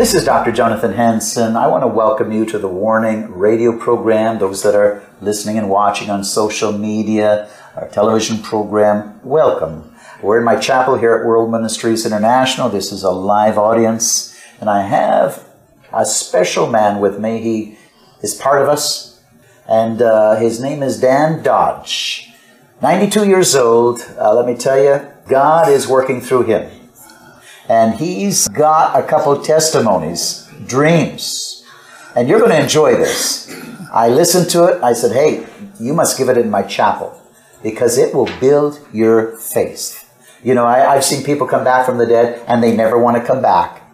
[0.00, 0.50] This is Dr.
[0.50, 1.56] Jonathan Hansen.
[1.56, 5.68] I want to welcome you to the Warning Radio program, those that are listening and
[5.68, 9.20] watching on social media, our television program.
[9.22, 9.94] Welcome.
[10.22, 12.70] We're in my chapel here at World Ministries International.
[12.70, 15.46] This is a live audience, and I have
[15.92, 17.36] a special man with me.
[17.42, 17.76] He
[18.22, 19.22] is part of us,
[19.68, 22.32] and uh, his name is Dan Dodge.
[22.80, 24.00] 92 years old.
[24.18, 26.79] Uh, let me tell you, God is working through him.
[27.70, 31.64] And he's got a couple testimonies, dreams.
[32.16, 33.48] And you're going to enjoy this.
[33.92, 34.82] I listened to it.
[34.82, 35.46] I said, hey,
[35.78, 37.16] you must give it in my chapel
[37.62, 40.10] because it will build your faith.
[40.42, 43.16] You know, I, have seen people come back from the dead and they never want
[43.18, 43.88] to come back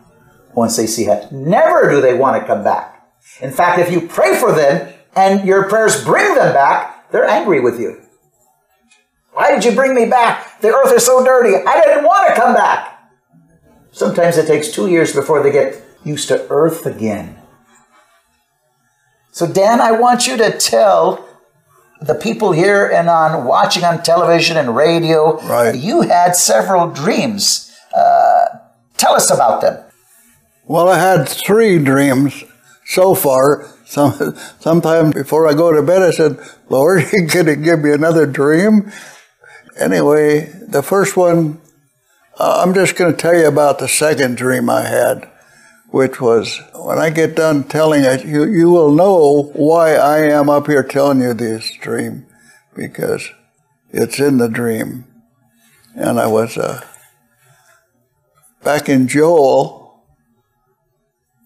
[0.55, 1.50] once they see heaven.
[1.50, 3.06] Never do they want to come back.
[3.42, 7.61] In fact, if you pray for them and your prayers bring them back, they're angry
[7.61, 8.00] with you.
[9.33, 10.62] Why did you bring me back?
[10.62, 11.62] The earth is so dirty.
[11.67, 12.95] I didn't want to come back.
[13.96, 17.39] Sometimes it takes two years before they get used to earth again.
[19.33, 21.27] So, Dan, I want you to tell
[22.02, 25.74] the people here and on watching on television and radio, right.
[25.74, 27.74] you had several dreams.
[27.96, 28.58] Uh,
[28.98, 29.83] tell us about them.
[30.67, 32.45] Well, I had three dreams
[32.84, 33.67] so far.
[33.86, 38.27] Some, sometime before I go to bed, I said, Lord, can you give me another
[38.27, 38.92] dream?
[39.78, 41.63] Anyway, the first one,
[42.39, 45.30] uh, I'm just going to tell you about the second dream I had
[45.89, 50.51] which was when I get done telling it, you, you will know why I am
[50.51, 52.27] up here telling you this dream
[52.75, 53.30] because
[53.91, 55.07] it's in the dream.
[55.95, 56.85] And I was uh,
[58.63, 60.05] back in Joel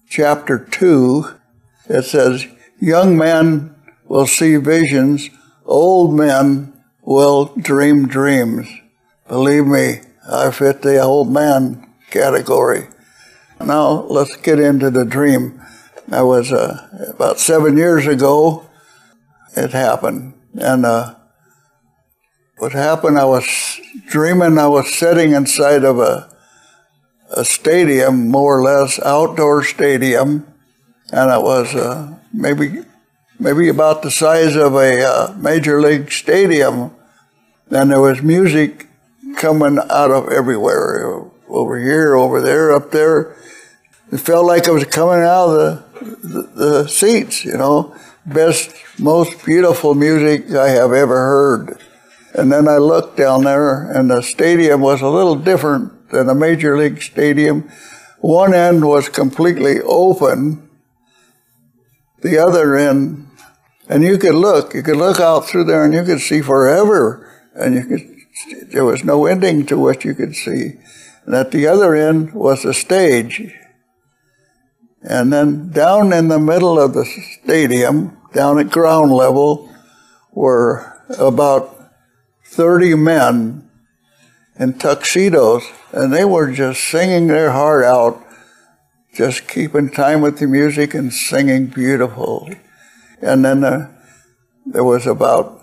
[0.09, 1.33] chapter 2,
[1.87, 2.45] it says,
[2.79, 3.75] Young men
[4.05, 5.29] will see visions,
[5.65, 8.67] old men will dream dreams.
[9.27, 12.87] Believe me, I fit the old man category.
[13.59, 15.61] Now let's get into the dream.
[16.07, 18.69] That was uh, about seven years ago.
[19.55, 21.15] It happened, and uh,
[22.57, 23.17] what happened?
[23.17, 24.57] I was dreaming.
[24.57, 26.29] I was sitting inside of a
[27.31, 30.45] a stadium, more or less outdoor stadium,
[31.11, 32.83] and it was uh, maybe
[33.39, 36.91] maybe about the size of a uh, major league stadium.
[37.69, 38.87] And there was music
[39.35, 43.35] coming out of everywhere, over here, over there, up there
[44.11, 47.95] it felt like it was coming out of the, the, the seats, you know.
[48.25, 51.81] Best, most beautiful music I have ever heard.
[52.33, 56.35] And then I looked down there, and the stadium was a little different than a
[56.35, 57.69] major league stadium.
[58.19, 60.69] One end was completely open,
[62.21, 63.27] the other end,
[63.89, 67.27] and you could look, you could look out through there and you could see forever,
[67.55, 68.10] and you could,
[68.67, 70.73] there was no ending to what you could see.
[71.25, 73.53] And at the other end was a stage.
[75.01, 79.69] And then down in the middle of the stadium, down at ground level,
[80.31, 81.91] were about
[82.45, 83.69] 30 men
[84.59, 88.23] in tuxedos, and they were just singing their heart out,
[89.13, 92.59] just keeping time with the music and singing beautifully.
[93.21, 93.91] And then uh,
[94.65, 95.60] there was about,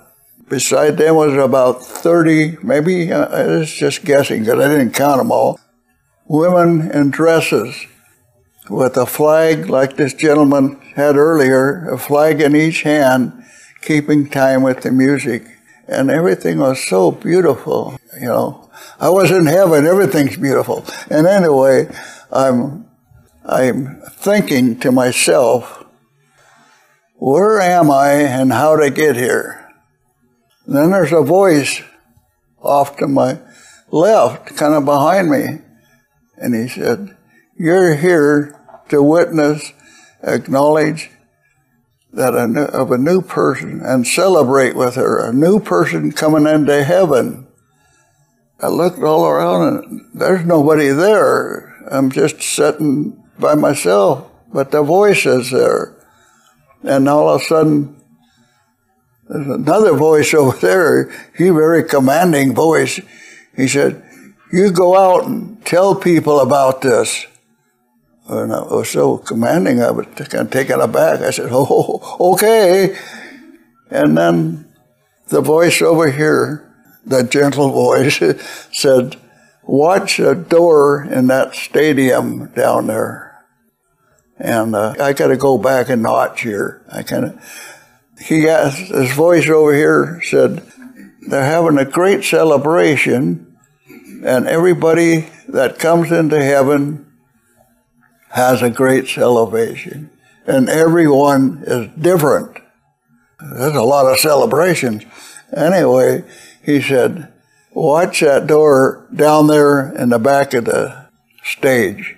[0.48, 5.18] beside them was about 30, maybe, uh, I was just guessing because I didn't count
[5.18, 5.58] them all,
[6.26, 7.86] women in dresses
[8.68, 13.44] with a flag like this gentleman had earlier, a flag in each hand,
[13.82, 15.44] keeping time with the music.
[15.86, 18.70] And everything was so beautiful, you know.
[19.00, 20.84] I was in heaven, everything's beautiful.
[21.08, 21.88] And anyway,
[22.30, 22.86] I'm,
[23.44, 25.86] I'm thinking to myself,
[27.14, 29.67] where am I and how to get here?
[30.68, 31.82] And then there's a voice
[32.60, 33.38] off to my
[33.90, 35.60] left, kind of behind me.
[36.36, 37.16] And he said,
[37.58, 38.54] You're here
[38.90, 39.72] to witness,
[40.22, 41.10] acknowledge
[42.12, 46.46] that a new, of a new person and celebrate with her, a new person coming
[46.46, 47.48] into heaven.
[48.60, 51.74] I looked all around and there's nobody there.
[51.90, 55.96] I'm just sitting by myself, but the voice is there.
[56.82, 57.97] And all of a sudden,
[59.28, 63.00] there's another voice over there, he very commanding voice.
[63.56, 64.02] He said,
[64.52, 67.26] you go out and tell people about this.
[68.28, 71.20] And I was so commanding, I was kind of taken aback.
[71.20, 72.96] I said, oh, okay.
[73.90, 74.72] And then
[75.28, 78.22] the voice over here, the gentle voice,
[78.72, 79.16] said,
[79.62, 83.44] watch a door in that stadium down there.
[84.38, 86.84] And uh, I got to go back a notch here.
[86.92, 87.77] I kind of,
[88.20, 90.62] he got his voice over here said,
[91.28, 93.56] they're having a great celebration,
[94.24, 97.06] and everybody that comes into heaven
[98.30, 100.10] has a great celebration,
[100.46, 102.58] and everyone is different.
[103.40, 105.04] There's a lot of celebrations.
[105.56, 106.24] Anyway,
[106.64, 107.32] he said,
[107.72, 111.08] watch that door down there in the back of the
[111.44, 112.16] stage.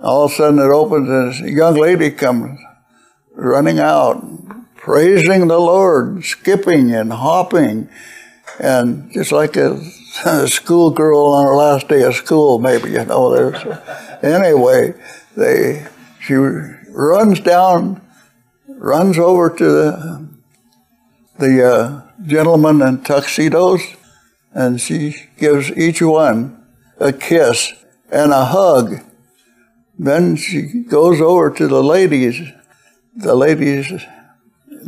[0.00, 1.08] All of a sudden it opens
[1.40, 2.58] and a young lady comes
[3.34, 4.24] running out,
[4.80, 7.88] praising the Lord, skipping and hopping,
[8.58, 9.78] and just like a,
[10.24, 13.30] a schoolgirl on her last day of school, maybe, you know.
[13.30, 13.78] There's,
[14.22, 14.94] anyway,
[15.36, 15.86] they,
[16.20, 18.00] she runs down,
[18.66, 20.28] runs over to the,
[21.38, 23.82] the uh, gentlemen in tuxedos,
[24.52, 26.64] and she gives each one
[26.98, 27.72] a kiss
[28.10, 29.04] and a hug.
[29.98, 32.40] Then she goes over to the ladies,
[33.14, 33.92] the ladies,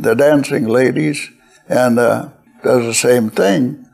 [0.03, 1.29] the dancing ladies,
[1.67, 2.29] and uh,
[2.63, 3.85] does the same thing.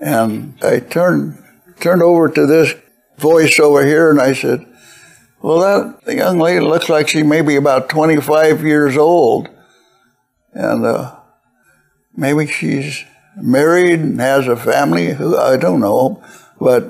[0.00, 1.42] And I turned
[1.78, 2.74] turned over to this
[3.18, 4.66] voice over here, and I said,
[5.42, 5.60] "Well,
[6.04, 9.48] that young lady looks like she may be about 25 years old,
[10.52, 11.16] and uh,
[12.16, 13.04] maybe she's
[13.36, 15.12] married and has a family.
[15.14, 16.22] Who I don't know,
[16.60, 16.88] but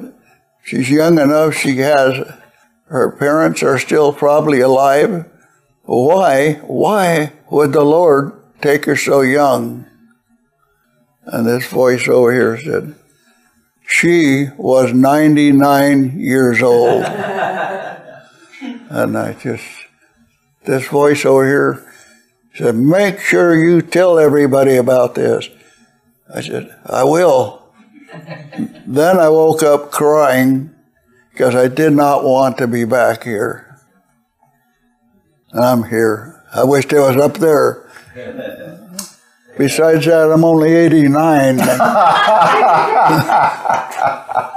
[0.64, 1.54] she's young enough.
[1.54, 2.26] She has
[2.90, 5.29] her parents are still probably alive.
[5.98, 6.54] Why?
[6.66, 9.86] Why would the Lord take her so young?"
[11.32, 12.94] And this voice over here said,
[13.86, 17.04] She was 99 years old.
[18.90, 19.64] and I just,
[20.64, 21.92] this voice over here
[22.54, 25.48] said, Make sure you tell everybody about this.
[26.34, 27.62] I said, I will.
[28.86, 30.74] then I woke up crying
[31.32, 33.69] because I did not want to be back here.
[35.52, 36.42] And I'm here.
[36.52, 37.86] I wished I was up there.
[39.58, 41.58] Besides that, I'm only 89.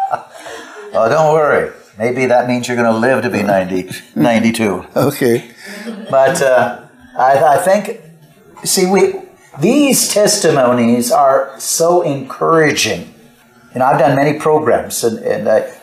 [0.96, 1.72] Oh, don't worry.
[1.98, 4.86] Maybe that means you're going to live to be 90, 92.
[4.96, 5.50] okay.
[6.10, 6.86] But uh,
[7.18, 8.00] I, I think,
[8.64, 9.16] see, we
[9.60, 13.12] these testimonies are so encouraging.
[13.74, 15.76] You know, I've done many programs, and, and I,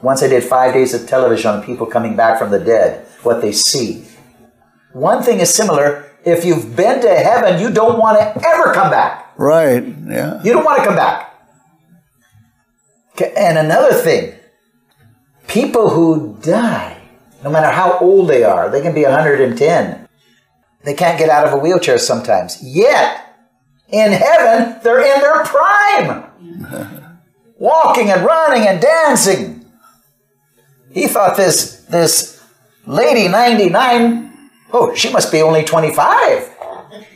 [0.00, 3.40] once I did five days of television on people coming back from the dead, what
[3.40, 4.04] they see.
[4.92, 6.10] One thing is similar.
[6.24, 9.32] If you've been to heaven, you don't want to ever come back.
[9.36, 9.82] Right.
[10.06, 10.42] Yeah.
[10.42, 11.30] You don't want to come back.
[13.36, 14.34] And another thing,
[15.46, 17.00] people who die,
[17.44, 20.08] no matter how old they are, they can be 110.
[20.84, 22.58] They can't get out of a wheelchair sometimes.
[22.62, 23.36] Yet,
[23.88, 27.08] in heaven, they're in their prime.
[27.58, 29.64] Walking and running and dancing.
[30.90, 32.42] He thought this, this
[32.86, 34.31] lady, 99,
[34.72, 36.50] oh, she must be only 25.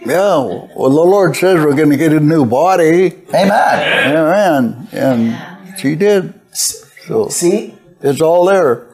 [0.04, 0.36] Yeah.
[0.36, 3.12] Well, the Lord says we're going to get a new body.
[3.34, 4.16] Amen.
[4.16, 4.88] Amen.
[4.92, 6.32] And she did.
[6.52, 8.86] So See, it's all there.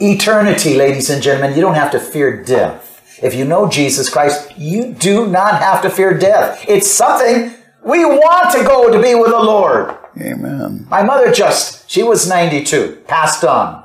[0.00, 2.86] eternity, ladies and gentlemen, you don't have to fear death.
[3.22, 6.64] If you know Jesus Christ, you do not have to fear death.
[6.66, 7.52] It's something
[7.84, 9.94] we want to go to be with the Lord.
[10.20, 10.86] Amen.
[10.88, 13.84] My mother just, she was 92, passed on.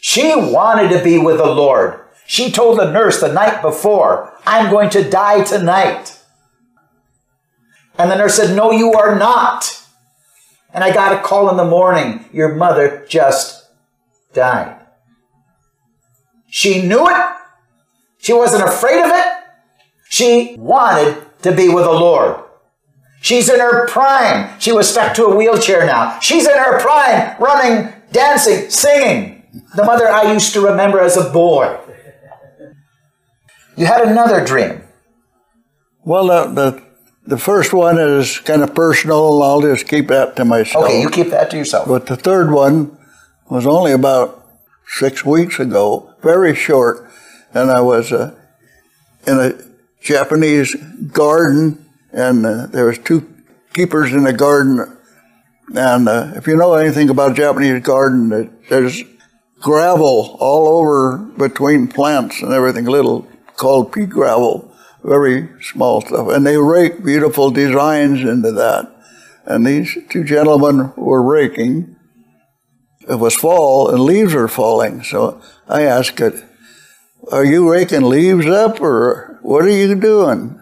[0.00, 2.00] She wanted to be with the Lord.
[2.26, 6.18] She told the nurse the night before, I'm going to die tonight.
[7.98, 9.82] And the nurse said, No, you are not.
[10.74, 13.68] And I got a call in the morning, Your mother just
[14.34, 14.76] died.
[16.48, 17.26] She knew it.
[18.18, 19.26] She wasn't afraid of it.
[20.08, 22.42] She wanted to be with the Lord.
[23.20, 24.58] She's in her prime.
[24.60, 26.18] She was stuck to a wheelchair now.
[26.20, 29.44] She's in her prime, running, dancing, singing.
[29.74, 31.76] The mother I used to remember as a boy.
[33.76, 34.82] You had another dream.
[36.02, 36.82] Well, the, the,
[37.26, 40.86] the first one is kind of personal, and I'll just keep that to myself.
[40.86, 41.86] Okay, you keep that to yourself.
[41.86, 42.96] But the third one
[43.50, 44.44] was only about
[44.86, 47.10] six weeks ago, very short,
[47.52, 48.34] and I was uh,
[49.26, 49.52] in a
[50.00, 50.74] Japanese
[51.12, 53.28] garden, and uh, there was two
[53.74, 54.96] keepers in the garden.
[55.74, 59.02] And uh, if you know anything about a Japanese garden, it, there's
[59.60, 63.26] gravel all over between plants and everything, little
[63.56, 64.72] called pea gravel,
[65.02, 66.28] very small stuff.
[66.28, 68.92] And they rake beautiful designs into that.
[69.44, 71.96] And these two gentlemen were raking.
[73.08, 75.02] It was fall and leaves were falling.
[75.04, 76.42] So I asked it,
[77.30, 80.60] are you raking leaves up or what are you doing?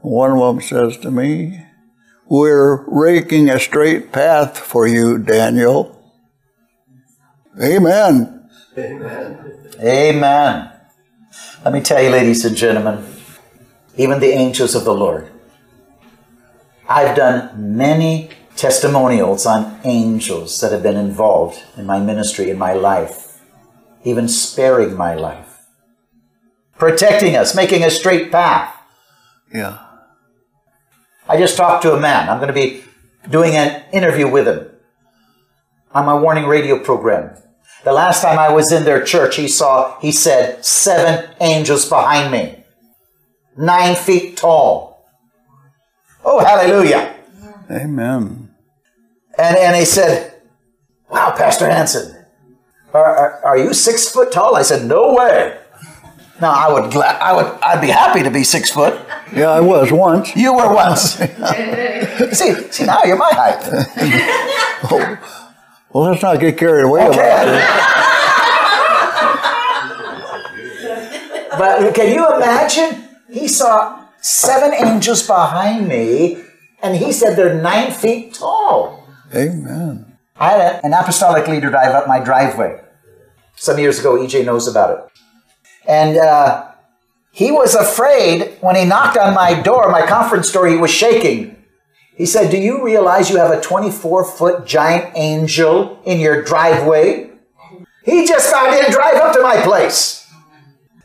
[0.00, 1.66] One of them says to me,
[2.28, 5.92] We're raking a straight path for you, Daniel.
[7.60, 8.48] Amen.
[8.78, 9.70] Amen.
[9.80, 10.75] Amen.
[11.66, 13.04] Let me tell you, ladies and gentlemen,
[13.96, 15.28] even the angels of the Lord.
[16.88, 22.72] I've done many testimonials on angels that have been involved in my ministry, in my
[22.72, 23.42] life,
[24.04, 25.66] even sparing my life,
[26.78, 28.72] protecting us, making a straight path.
[29.52, 29.78] Yeah.
[31.28, 32.28] I just talked to a man.
[32.28, 32.84] I'm going to be
[33.28, 34.70] doing an interview with him
[35.90, 37.36] on my warning radio program.
[37.86, 42.32] The last time I was in their church, he saw, he said, seven angels behind
[42.32, 42.64] me,
[43.56, 45.06] nine feet tall.
[46.24, 47.14] Oh, hallelujah.
[47.70, 48.50] Amen.
[49.38, 50.34] And, and he said,
[51.08, 52.26] Wow, Pastor Hansen,
[52.92, 54.56] are, are, are you six foot tall?
[54.56, 55.56] I said, No way.
[56.40, 59.00] Now I would, I would, I'd be happy to be six foot.
[59.32, 60.34] Yeah, I was once.
[60.34, 61.12] You were once.
[62.32, 63.62] see, see, now you're my height.
[64.90, 65.42] Oh,
[65.96, 67.56] well, let's not get carried away about Okay.
[67.56, 67.64] it.
[71.58, 73.08] But can you imagine?
[73.30, 76.42] He saw seven angels behind me,
[76.82, 79.08] and he said they're nine feet tall.
[79.34, 80.18] Amen.
[80.38, 82.78] I had an apostolic leader drive up my driveway
[83.54, 84.16] some years ago.
[84.16, 85.04] EJ knows about it.
[85.88, 86.72] And uh,
[87.32, 91.55] he was afraid when he knocked on my door, my conference door, he was shaking.
[92.16, 97.30] He said, Do you realize you have a 24 foot giant angel in your driveway?
[98.04, 100.26] He just thought he'd drive up to my place.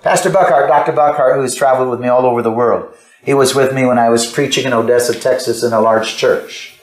[0.01, 0.93] Pastor Buckhart, Dr.
[0.93, 4.09] Buckhart, who's traveled with me all over the world, he was with me when I
[4.09, 6.79] was preaching in Odessa, Texas, in a large church.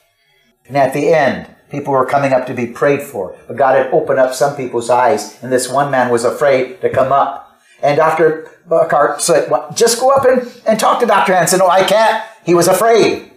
[0.66, 3.36] And at the end, people were coming up to be prayed for.
[3.48, 6.90] But God had opened up some people's eyes, and this one man was afraid to
[6.90, 7.58] come up.
[7.82, 8.50] And Dr.
[8.68, 11.34] Buckhart said, well, just go up and, and talk to Dr.
[11.34, 11.60] Hansen.
[11.60, 12.22] No, I can't.
[12.44, 13.32] He was afraid.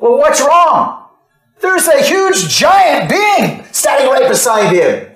[0.00, 1.08] Well, what's wrong?
[1.60, 5.10] There's a huge giant being standing right beside him.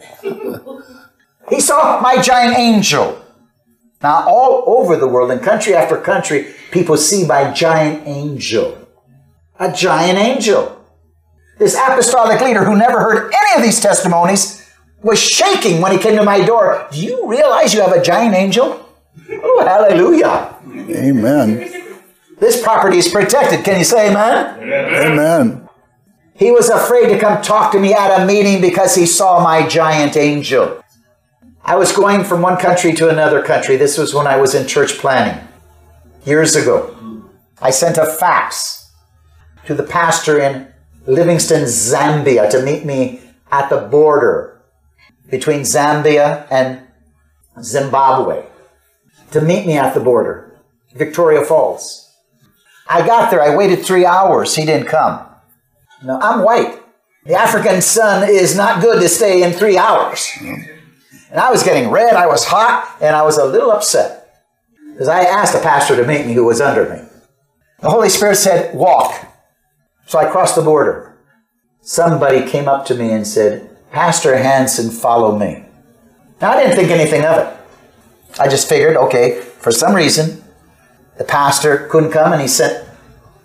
[1.49, 3.21] he saw my giant angel.
[4.03, 8.87] Now, all over the world, in country after country, people see my giant angel.
[9.59, 10.85] A giant angel.
[11.59, 14.71] This apostolic leader who never heard any of these testimonies
[15.03, 16.87] was shaking when he came to my door.
[16.93, 18.87] Do you realize you have a giant angel?
[19.31, 20.55] Oh, hallelujah.
[20.91, 21.84] Amen.
[22.39, 23.65] This property is protected.
[23.65, 24.61] Can you say amen?
[24.63, 25.69] Amen.
[26.35, 29.67] He was afraid to come talk to me at a meeting because he saw my
[29.69, 30.83] giant angel.
[31.65, 33.77] I was going from one country to another country.
[33.77, 35.47] This was when I was in church planning
[36.25, 36.95] years ago.
[37.63, 38.93] I sent a fax
[39.67, 40.69] to the pastor in
[41.07, 44.61] Livingstone, Zambia to meet me at the border
[45.31, 46.81] between Zambia and
[47.63, 48.45] Zimbabwe.
[49.31, 50.59] To meet me at the border,
[50.95, 52.04] Victoria Falls.
[52.87, 55.27] I got there, I waited three hours, he didn't come.
[56.03, 56.81] No, I'm white.
[57.25, 60.31] The African sun is not good to stay in three hours.
[60.41, 64.43] And I was getting red, I was hot, and I was a little upset.
[64.93, 67.03] Because I asked the pastor to meet me who was under me.
[67.81, 69.27] The Holy Spirit said, walk.
[70.07, 71.17] So I crossed the border.
[71.81, 75.65] Somebody came up to me and said, Pastor Hansen, follow me.
[76.41, 77.57] Now I didn't think anything of it.
[78.39, 80.44] I just figured, okay, for some reason,
[81.19, 82.89] the pastor couldn't come and he sent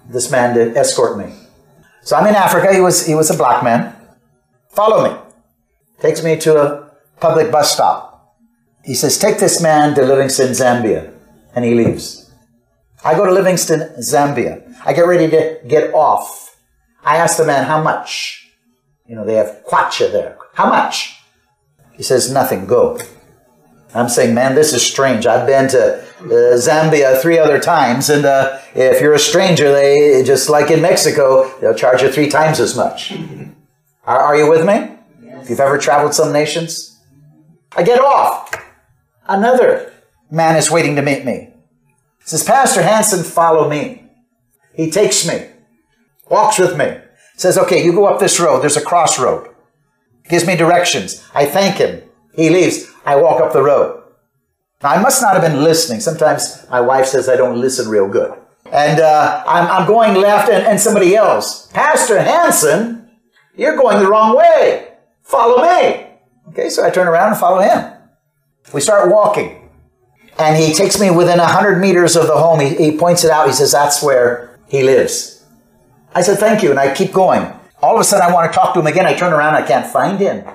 [0.10, 1.34] this man to escort me.
[2.02, 2.74] So I'm in Africa.
[2.74, 3.96] He was, he was a black man.
[4.70, 5.18] Follow me.
[6.00, 8.36] Takes me to a public bus stop.
[8.84, 11.14] He says, Take this man to Livingstone, Zambia.
[11.56, 12.32] And he leaves.
[13.04, 14.64] I go to Livingstone, Zambia.
[14.86, 16.58] I get ready to get off.
[17.04, 18.50] I ask the man, How much?
[19.06, 20.38] You know, they have kwacha there.
[20.54, 21.20] How much?
[21.92, 22.98] He says, Nothing, go.
[23.94, 25.26] I'm saying, man, this is strange.
[25.26, 30.24] I've been to uh, Zambia three other times, and uh, if you're a stranger, they
[30.24, 33.14] just like in Mexico, they'll charge you three times as much.
[34.06, 34.96] Are, are you with me?
[35.40, 37.00] If you've ever traveled some nations,
[37.76, 38.52] I get off.
[39.28, 39.94] Another
[40.32, 41.54] man is waiting to meet me.
[42.18, 44.04] He says, Pastor Hansen, follow me.
[44.74, 45.48] He takes me,
[46.28, 46.98] walks with me,
[47.36, 48.62] says, okay, you go up this road.
[48.62, 49.54] There's a crossroad.
[50.28, 51.24] Gives me directions.
[51.36, 52.02] I thank him.
[52.34, 52.92] He leaves.
[53.10, 54.04] I walk up the road.
[54.84, 56.00] Now, I must not have been listening.
[56.00, 58.32] Sometimes my wife says I don't listen real good.
[58.72, 61.66] And uh, I'm, I'm, going left and, and somebody else.
[61.72, 63.10] Pastor Hansen,
[63.56, 64.94] you're going the wrong way.
[65.24, 66.06] Follow me.
[66.50, 67.94] Okay, so I turn around and follow him.
[68.76, 69.70] We start walking.
[70.38, 72.60] And he takes me within 100 meters of the home.
[72.60, 73.48] He, he points it out.
[73.48, 75.44] He says, that's where he lives.
[76.14, 76.70] I said, thank you.
[76.70, 77.52] And I keep going.
[77.82, 79.08] All of a sudden, I want to talk to him again.
[79.08, 79.56] I turn around.
[79.56, 80.46] I can't find him.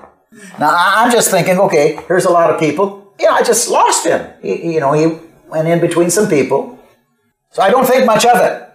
[0.59, 3.13] Now, I'm just thinking, okay, here's a lot of people.
[3.19, 4.27] Yeah, I just lost him.
[4.41, 6.79] He, you know, he went in between some people.
[7.51, 8.69] So I don't think much of it.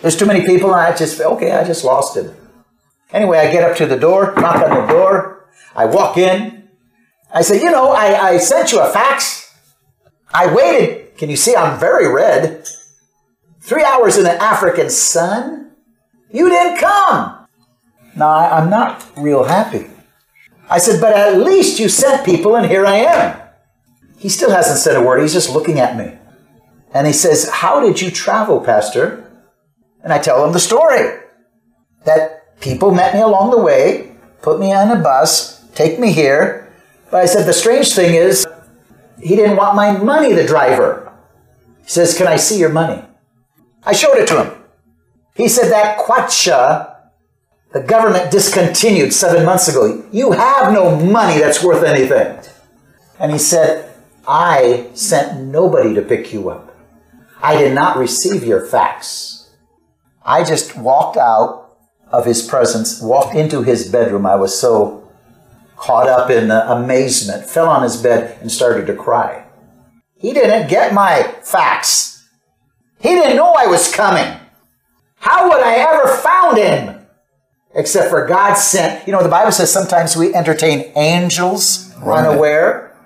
[0.00, 2.34] There's too many people, and I just, okay, I just lost him.
[3.12, 5.48] Anyway, I get up to the door, knock on the door.
[5.76, 6.68] I walk in.
[7.32, 9.54] I say, you know, I, I sent you a fax.
[10.32, 11.16] I waited.
[11.18, 12.66] Can you see I'm very red?
[13.60, 15.72] Three hours in the African sun?
[16.30, 17.46] You didn't come.
[18.16, 19.91] Now, I'm not real happy.
[20.72, 23.38] I said, but at least you sent people, and here I am.
[24.16, 25.20] He still hasn't said a word.
[25.20, 26.16] He's just looking at me.
[26.94, 29.30] And he says, How did you travel, Pastor?
[30.02, 31.20] And I tell him the story
[32.06, 36.72] that people met me along the way, put me on a bus, take me here.
[37.10, 38.46] But I said, The strange thing is,
[39.20, 41.12] he didn't want my money, the driver.
[41.82, 43.04] He says, Can I see your money?
[43.84, 44.62] I showed it to him.
[45.34, 46.91] He said, That kwacha
[47.72, 50.04] the government discontinued seven months ago.
[50.12, 52.38] You have no money that's worth anything.
[53.18, 53.94] And he said,
[54.26, 56.76] I sent nobody to pick you up.
[57.40, 59.50] I did not receive your fax.
[60.24, 61.76] I just walked out
[62.08, 64.26] of his presence, walked into his bedroom.
[64.26, 65.10] I was so
[65.76, 69.44] caught up in amazement, fell on his bed and started to cry.
[70.16, 72.28] He didn't get my fax.
[73.00, 74.38] He didn't know I was coming.
[75.16, 77.01] How would I ever found him?
[77.74, 79.06] Except for God sent.
[79.06, 82.26] You know, the Bible says sometimes we entertain angels right.
[82.26, 82.96] unaware.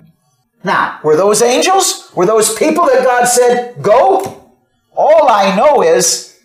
[0.63, 2.11] Now, were those angels?
[2.15, 4.51] Were those people that God said, go?
[4.95, 6.39] All I know is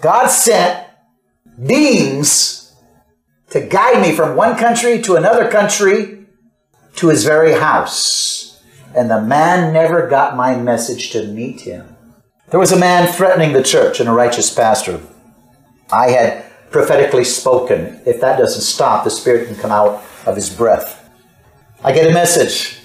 [0.00, 0.86] God sent
[1.66, 2.74] beings
[3.50, 6.26] to guide me from one country to another country
[6.96, 8.60] to his very house.
[8.94, 11.96] And the man never got my message to meet him.
[12.50, 15.00] There was a man threatening the church and a righteous pastor.
[15.90, 18.00] I had prophetically spoken.
[18.06, 21.10] If that doesn't stop, the Spirit can come out of his breath.
[21.84, 22.78] I get a message.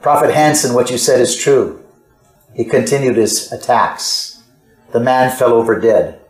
[0.00, 1.84] Prophet Hansen, what you said is true.
[2.54, 4.42] He continued his attacks.
[4.92, 6.20] The man fell over dead.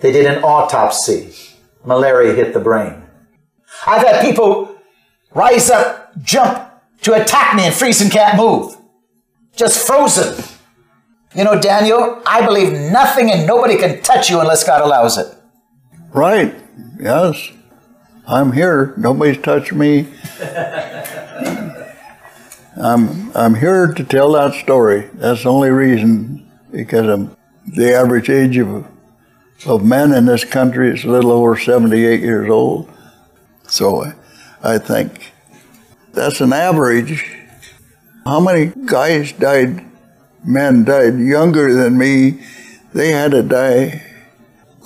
[0.00, 1.34] They did an autopsy.
[1.84, 3.02] Malaria hit the brain.
[3.86, 4.76] I've had people
[5.34, 6.70] rise up, jump
[7.02, 8.76] to attack me and freeze and can't move.
[9.54, 10.44] Just frozen.
[11.34, 15.35] You know, Daniel, I believe nothing and nobody can touch you unless God allows it.
[16.16, 16.54] Right.
[16.98, 17.52] Yes.
[18.26, 18.94] I'm here.
[18.96, 20.08] Nobody's touched me.
[22.74, 25.10] I'm I'm here to tell that story.
[25.12, 28.86] That's the only reason because of the average age of
[29.66, 32.90] of men in this country is a little over 78 years old.
[33.68, 34.10] So
[34.62, 35.34] I think
[36.14, 37.30] that's an average.
[38.24, 39.84] How many guys died,
[40.42, 42.40] men died younger than me?
[42.94, 44.02] They had to die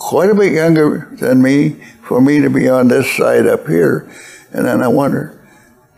[0.01, 4.11] quite a bit younger than me for me to be on this side up here.
[4.51, 5.47] And then I wonder,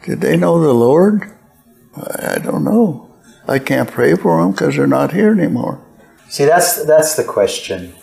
[0.04, 1.30] did they know the Lord?
[1.96, 3.08] I don't know.
[3.48, 5.80] I can't pray for them because they're not here anymore.
[6.28, 7.94] See, that's, that's the question.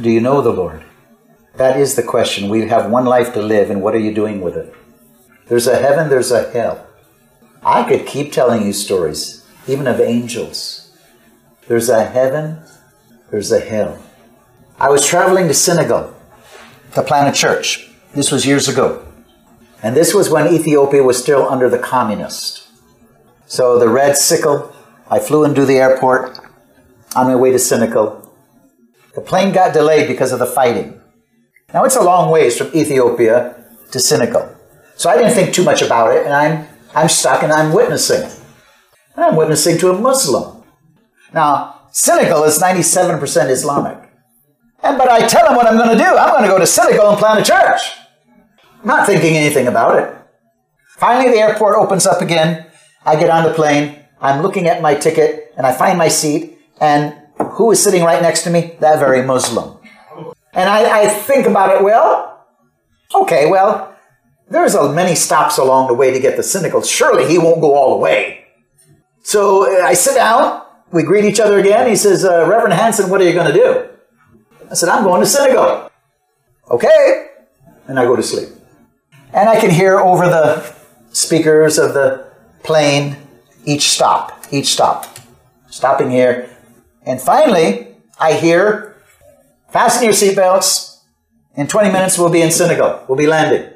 [0.00, 0.84] Do you know the Lord?
[1.54, 2.48] That is the question.
[2.48, 4.74] We have one life to live, and what are you doing with it?
[5.46, 6.86] There's a heaven, there's a hell.
[7.62, 10.92] I could keep telling you stories, even of angels.
[11.66, 12.62] There's a heaven,
[13.30, 14.02] there's a hell.
[14.80, 16.14] I was traveling to Senegal
[16.94, 17.90] to plant a church.
[18.14, 19.04] This was years ago.
[19.82, 22.68] And this was when Ethiopia was still under the communist.
[23.46, 24.72] So the red sickle,
[25.10, 26.38] I flew into the airport
[27.16, 28.32] on my way to Senegal.
[29.16, 31.00] The plane got delayed because of the fighting.
[31.74, 33.56] Now it's a long ways from Ethiopia
[33.90, 34.54] to Senegal.
[34.94, 38.30] So I didn't think too much about it, and I'm, I'm stuck and I'm witnessing.
[39.16, 40.62] I'm witnessing to a Muslim.
[41.34, 44.07] Now, Senegal is 97% Islamic.
[44.88, 46.16] And but I tell him what I'm going to do.
[46.16, 47.82] I'm going to go to Senegal and plant a church.
[48.80, 50.16] I'm not thinking anything about it.
[50.96, 52.66] Finally, the airport opens up again.
[53.04, 54.02] I get on the plane.
[54.18, 56.58] I'm looking at my ticket and I find my seat.
[56.80, 57.14] And
[57.52, 58.78] who is sitting right next to me?
[58.80, 59.78] That very Muslim.
[60.54, 62.46] And I, I think about it, well,
[63.14, 63.94] okay, well,
[64.48, 66.80] there's a, many stops along the way to get to Senegal.
[66.82, 68.46] Surely he won't go all the way.
[69.22, 70.62] So I sit down.
[70.90, 71.86] We greet each other again.
[71.86, 73.88] He says, uh, Reverend Hansen, what are you going to do?
[74.70, 75.90] I said, I'm going to Senegal.
[76.70, 77.26] Okay.
[77.86, 78.50] And I go to sleep.
[79.32, 80.74] And I can hear over the
[81.10, 82.30] speakers of the
[82.62, 83.16] plane
[83.64, 85.18] each stop, each stop,
[85.70, 86.50] stopping here.
[87.04, 88.96] And finally, I hear,
[89.70, 91.00] fasten your seatbelts.
[91.56, 93.04] In 20 minutes, we'll be in Senegal.
[93.08, 93.70] We'll be landing.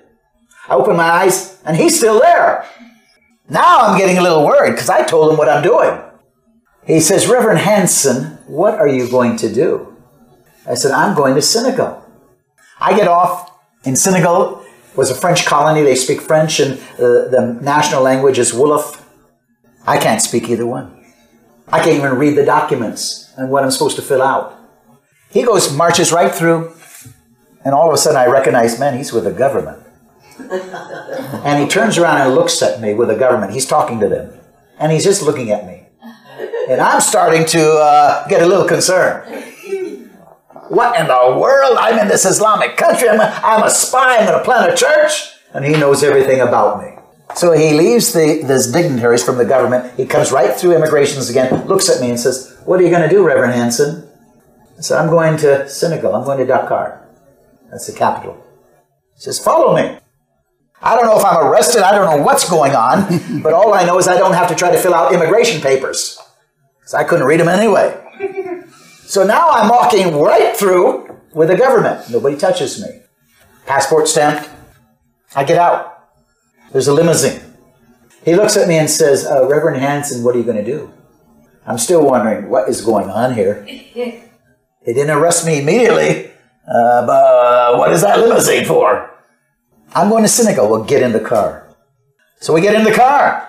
[0.68, 2.64] I open my eyes, and he's still there.
[3.48, 6.00] Now I'm getting a little worried because I told him what I'm doing.
[6.87, 9.91] He says, Reverend Hansen, what are you going to do?
[10.66, 12.05] I said, I'm going to Senegal.
[12.81, 13.51] I get off
[13.85, 14.64] in Senegal.
[14.94, 15.83] Was a French colony.
[15.83, 19.03] They speak French, and the, the national language is Wolof.
[19.87, 21.03] I can't speak either one.
[21.68, 24.59] I can't even read the documents and what I'm supposed to fill out.
[25.31, 26.75] He goes, marches right through,
[27.64, 29.83] and all of a sudden I recognize, man, he's with the government.
[30.38, 33.53] and he turns around and looks at me with the government.
[33.53, 34.38] He's talking to them.
[34.79, 35.87] And he's just looking at me.
[36.68, 39.25] And I'm starting to uh, get a little concerned.
[40.72, 41.76] What in the world?
[41.78, 43.06] I'm in this Islamic country.
[43.06, 44.16] I'm a, I'm a spy.
[44.16, 45.35] I'm going to plant a church.
[45.52, 46.96] And he knows everything about me.
[47.35, 49.94] So he leaves the, these dignitaries from the government.
[49.98, 53.06] He comes right through immigrations again, looks at me and says, What are you going
[53.06, 54.08] to do, Reverend Hansen?
[54.78, 56.14] I said, I'm going to Senegal.
[56.14, 57.06] I'm going to Dakar.
[57.70, 58.42] That's the capital.
[59.14, 59.98] He says, Follow me.
[60.80, 61.82] I don't know if I'm arrested.
[61.82, 63.42] I don't know what's going on.
[63.42, 66.18] but all I know is I don't have to try to fill out immigration papers
[66.80, 68.02] because I couldn't read them anyway.
[69.12, 72.09] So now I'm walking right through with the government.
[72.09, 73.03] Nobody touches me.
[73.66, 74.48] Passport stamped.
[75.37, 76.09] I get out.
[76.72, 77.42] There's a limousine.
[78.25, 80.90] He looks at me and says, uh, Reverend Hansen, what are you going to do?
[81.66, 83.66] I'm still wondering what is going on here.
[84.85, 86.33] They didn't arrest me immediately,
[86.66, 89.14] uh, but what is that limousine for?
[89.94, 90.68] I'm going to Senegal.
[90.68, 91.68] We'll get in the car.
[92.40, 93.48] So we get in the car.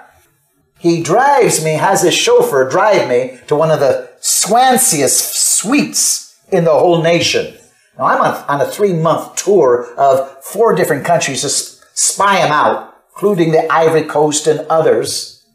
[0.78, 6.66] He drives me, has his chauffeur drive me to one of the swanciest suites in
[6.66, 7.56] the whole nation.
[7.98, 12.96] Now I'm on, a three month tour of four different countries to spy them out,
[13.12, 15.46] including the Ivory Coast and others,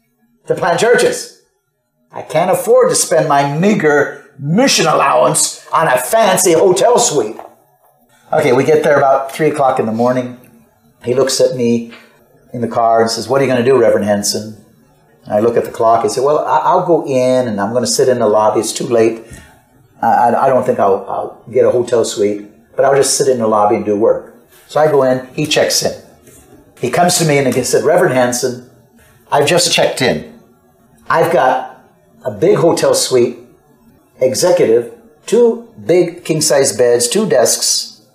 [0.47, 1.41] to plant churches.
[2.11, 7.37] I can't afford to spend my meager mission allowance on a fancy hotel suite.
[8.31, 10.39] Okay, we get there about three o'clock in the morning.
[11.03, 11.93] He looks at me
[12.53, 14.65] in the car and says, What are you going to do, Reverend Henson?
[15.25, 16.03] And I look at the clock.
[16.03, 18.61] He said, Well, I'll go in and I'm going to sit in the lobby.
[18.61, 19.23] It's too late.
[20.01, 23.39] I, I don't think I'll, I'll, get a hotel suite, but I'll just sit in
[23.39, 24.35] the lobby and do work.
[24.67, 25.27] So I go in.
[25.33, 26.01] He checks in.
[26.79, 28.69] He comes to me and he said, Reverend Hansen,
[29.31, 30.39] I've just checked in.
[31.09, 31.83] I've got
[32.23, 33.39] a big hotel suite,
[34.21, 38.07] executive, two big king size beds, two desks.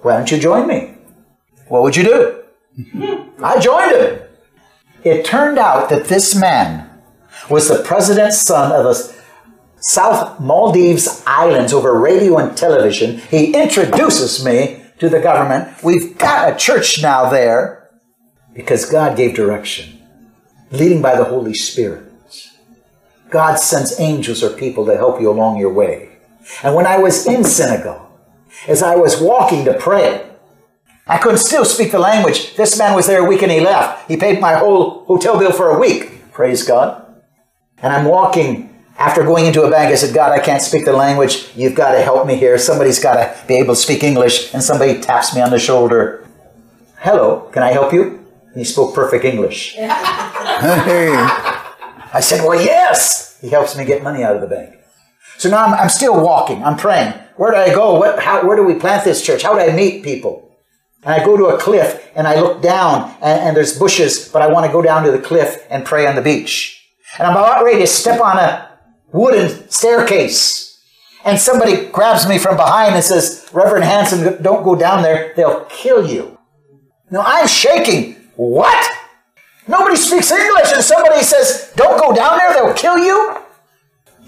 [0.00, 0.94] Why don't you join me?
[1.68, 2.42] What would you do?
[3.42, 4.22] I joined him.
[5.04, 6.88] It turned out that this man
[7.50, 9.11] was the president's son of the
[9.82, 13.18] South Maldives Islands over radio and television.
[13.18, 15.82] He introduces me to the government.
[15.82, 17.90] We've got a church now there
[18.54, 20.00] because God gave direction,
[20.70, 22.12] leading by the Holy Spirit.
[23.28, 26.10] God sends angels or people to help you along your way.
[26.62, 28.08] And when I was in Senegal,
[28.68, 30.30] as I was walking to pray,
[31.08, 32.54] I couldn't still speak the language.
[32.54, 34.08] This man was there a week and he left.
[34.08, 36.30] He paid my whole hotel bill for a week.
[36.32, 37.04] Praise God.
[37.78, 39.92] And I'm walking after going into a bank.
[39.92, 41.50] I said, God, I can't speak the language.
[41.54, 42.58] You've got to help me here.
[42.58, 44.52] Somebody's got to be able to speak English.
[44.54, 46.26] And somebody taps me on the shoulder.
[46.98, 48.02] Hello, can I help you?
[48.02, 49.74] And he spoke perfect English.
[49.74, 49.88] hey.
[52.14, 53.38] I said, Well, yes.
[53.40, 54.76] He helps me get money out of the bank.
[55.38, 56.62] So now I'm, I'm still walking.
[56.62, 57.12] I'm praying.
[57.36, 57.98] Where do I go?
[57.98, 59.42] What, how, where do we plant this church?
[59.42, 60.56] How do I meet people?
[61.02, 64.40] And I go to a cliff and I look down and, and, there's bushes, but
[64.40, 66.86] I want to go down to the cliff and pray on the beach.
[67.18, 68.71] And I'm about ready to step on a
[69.12, 70.80] wooden staircase.
[71.24, 75.32] And somebody grabs me from behind and says, Reverend Hansen, don't go down there.
[75.36, 76.38] They'll kill you.
[77.10, 78.14] Now I'm shaking.
[78.34, 78.90] What?
[79.68, 82.52] Nobody speaks English and somebody says, don't go down there.
[82.54, 83.36] They'll kill you.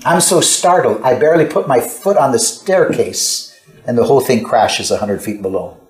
[0.05, 1.03] I'm so startled.
[1.03, 5.43] I barely put my foot on the staircase and the whole thing crashes 100 feet
[5.43, 5.81] below.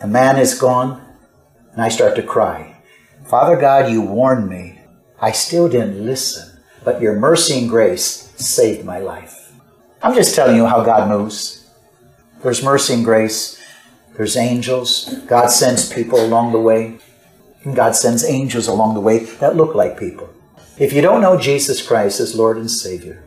[0.00, 1.02] The man is gone,
[1.72, 2.76] and I start to cry.
[3.26, 4.80] Father God, you warned me.
[5.20, 6.53] I still didn't listen,
[6.84, 9.52] but your mercy and grace saved my life.
[10.02, 11.66] I'm just telling you how God moves.
[12.42, 13.58] There's mercy and grace.
[14.16, 15.14] There's angels.
[15.26, 16.98] God sends people along the way.
[17.64, 20.28] And God sends angels along the way that look like people.
[20.78, 23.24] If you don't know Jesus Christ as Lord and Savior,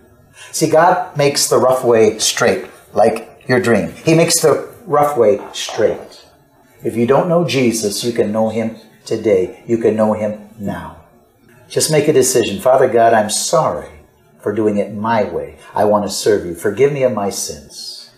[0.51, 3.93] see, God makes the rough way straight, like your dream.
[4.05, 6.25] He makes the rough way straight.
[6.83, 9.63] If you don't know Jesus, you can know him today.
[9.65, 10.96] You can know him now.
[11.69, 12.61] Just make a decision.
[12.61, 13.89] Father God, I'm sorry
[14.41, 15.57] for doing it my way.
[15.73, 16.55] I want to serve you.
[16.55, 18.09] Forgive me of my sins.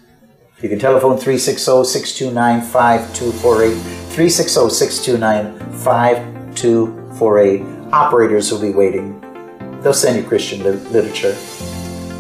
[0.61, 3.73] You can telephone 360 629 5248.
[4.13, 7.93] 360 629 5248.
[7.93, 9.19] Operators will be waiting.
[9.81, 11.35] They'll send you Christian literature.